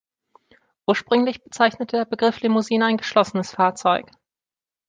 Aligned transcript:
Ursprünglich 0.87 1.43
bezeichnete 1.43 1.97
der 1.97 2.05
Begriff 2.05 2.39
Limousine 2.41 2.85
ein 2.87 2.97
geschlossenes 2.97 3.51
Fahrzeug. 3.51 4.09